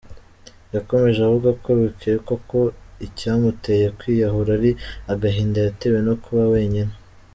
[0.75, 2.59] Yakomeje avuga ko bikekwa ko
[3.07, 4.71] icyamuteye kwiyahura ari
[5.13, 6.93] agahinda yatewe no kuba wenyine.